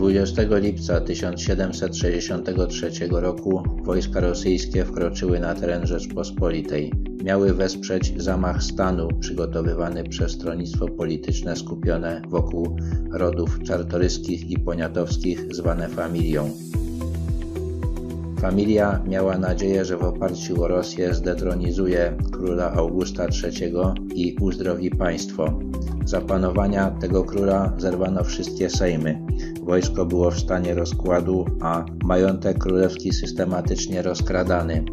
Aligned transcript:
20 0.00 0.42
lipca 0.58 1.00
1763 1.00 2.90
roku 3.10 3.62
wojska 3.84 4.20
rosyjskie 4.20 4.84
wkroczyły 4.84 5.40
na 5.40 5.54
teren 5.54 5.86
Rzeczpospolitej. 5.86 6.92
Miały 7.24 7.54
wesprzeć 7.54 8.12
zamach 8.16 8.62
stanu 8.62 9.08
przygotowywany 9.20 10.04
przez 10.04 10.32
stronnictwo 10.32 10.88
polityczne 10.88 11.56
skupione 11.56 12.22
wokół 12.28 12.76
rodów 13.12 13.58
czartoryskich 13.62 14.50
i 14.50 14.58
poniatowskich 14.58 15.54
zwane 15.54 15.88
familią. 15.88 16.50
Familia 18.40 19.00
miała 19.08 19.38
nadzieję, 19.38 19.84
że 19.84 19.96
w 19.96 20.02
oparciu 20.02 20.62
o 20.62 20.68
Rosję 20.68 21.14
zdetronizuje 21.14 22.16
króla 22.32 22.72
Augusta 22.72 23.26
III 23.44 23.72
i 24.14 24.36
uzdrowi 24.40 24.90
państwo. 24.90 25.58
Za 26.04 26.20
panowania 26.20 26.90
tego 26.90 27.24
króla 27.24 27.72
zerwano 27.78 28.24
wszystkie 28.24 28.70
sejmy. 28.70 29.20
Wojsko 29.62 30.06
było 30.06 30.30
w 30.30 30.38
stanie 30.38 30.74
rozkładu, 30.74 31.44
a 31.60 31.84
majątek 32.04 32.58
królewski 32.58 33.12
systematycznie 33.12 34.02
rozkradany. 34.02 34.84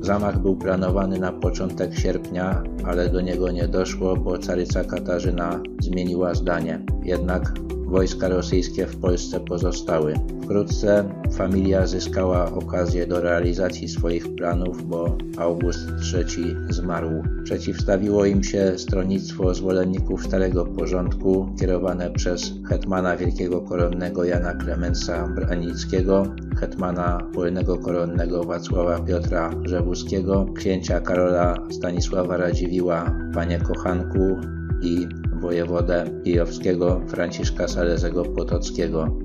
Zamach 0.00 0.38
był 0.38 0.56
planowany 0.56 1.18
na 1.18 1.32
początek 1.32 1.94
sierpnia, 1.94 2.62
ale 2.84 3.08
do 3.08 3.20
niego 3.20 3.52
nie 3.52 3.68
doszło, 3.68 4.16
bo 4.16 4.38
caryca 4.38 4.84
Katarzyna 4.84 5.60
zmieniła 5.80 6.34
zdanie. 6.34 6.84
Jednak 7.02 7.52
wojska 7.86 8.28
rosyjskie 8.28 8.86
w 8.86 8.96
Polsce 8.96 9.40
pozostały. 9.40 10.14
Wkrótce 10.42 11.04
familia 11.32 11.86
zyskała 11.86 12.52
okazję 12.52 13.06
do 13.06 13.20
realizacji 13.20 13.88
swoich 13.88 14.34
planów, 14.34 14.88
bo 14.88 15.18
August 15.38 15.88
III 16.14 16.56
zmarł. 16.70 17.22
Przeciwstawiło 17.44 18.24
im 18.24 18.44
się 18.44 18.72
stronnictwo 18.76 19.54
zwolenników 19.54 20.24
starego 20.24 20.64
porządku 20.64 21.48
kierowane 21.60 22.10
przez 22.10 22.52
hetmana 22.68 23.16
wielkiego 23.16 23.60
koronnego 23.60 24.24
Jana 24.24 24.54
Klemensa 24.54 25.28
Branickiego, 25.28 26.26
hetmana 26.60 27.30
wolnego 27.34 27.78
koronnego 27.78 28.44
Wacława 28.44 28.98
Piotra 29.00 29.50
Rzewuskiego, 29.64 30.46
księcia 30.56 31.00
Karola 31.00 31.54
Stanisława 31.70 32.36
Radziwiła, 32.36 33.16
panie 33.34 33.58
kochanku 33.58 34.36
i 34.82 35.08
wojewodę 35.40 36.04
kijowskiego 36.24 37.00
Franciszka 37.06 37.68
Salezego 37.68 38.24
Potockiego. 38.24 39.16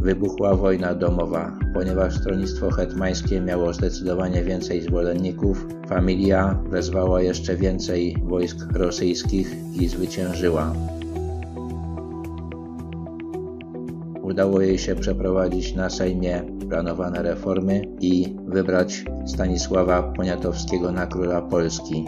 Wybuchła 0.00 0.54
wojna 0.54 0.94
domowa. 0.94 1.58
Ponieważ 1.74 2.16
stronnictwo 2.16 2.70
hetmańskie 2.70 3.40
miało 3.40 3.72
zdecydowanie 3.72 4.42
więcej 4.42 4.82
zwolenników, 4.82 5.66
familia 5.88 6.62
wezwała 6.70 7.22
jeszcze 7.22 7.56
więcej 7.56 8.16
wojsk 8.24 8.72
rosyjskich 8.72 9.56
i 9.80 9.88
zwyciężyła. 9.88 10.72
Udało 14.22 14.60
jej 14.60 14.78
się 14.78 14.94
przeprowadzić 14.94 15.74
na 15.74 15.90
Sejmie 15.90 16.42
planowane 16.68 17.22
reformy 17.22 17.82
i 18.00 18.36
wybrać 18.46 19.04
Stanisława 19.26 20.02
Poniatowskiego 20.02 20.92
na 20.92 21.06
króla 21.06 21.42
Polski. 21.42 22.04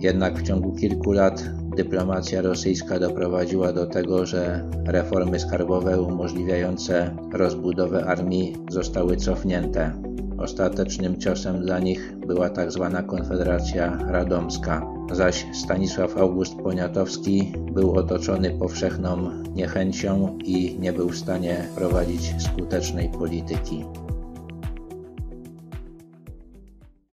Jednak 0.00 0.38
w 0.38 0.42
ciągu 0.42 0.72
kilku 0.72 1.12
lat 1.12 1.44
dyplomacja 1.76 2.42
rosyjska 2.42 2.98
doprowadziła 2.98 3.72
do 3.72 3.86
tego, 3.86 4.26
że 4.26 4.64
reformy 4.86 5.40
skarbowe 5.40 6.00
umożliwiające 6.00 7.16
rozbudowę 7.32 8.04
armii 8.04 8.56
zostały 8.70 9.16
cofnięte. 9.16 9.92
Ostatecznym 10.38 11.20
ciosem 11.20 11.60
dla 11.60 11.78
nich 11.78 12.16
była 12.26 12.50
tzw. 12.50 12.90
Tak 12.92 13.06
Konfederacja 13.06 13.98
Radomska, 14.08 14.86
zaś 15.12 15.46
Stanisław 15.52 16.16
August 16.16 16.54
Poniatowski 16.56 17.52
był 17.72 17.92
otoczony 17.98 18.50
powszechną 18.50 19.30
niechęcią 19.54 20.38
i 20.44 20.78
nie 20.80 20.92
był 20.92 21.08
w 21.08 21.18
stanie 21.18 21.68
prowadzić 21.76 22.42
skutecznej 22.42 23.08
polityki. 23.08 23.84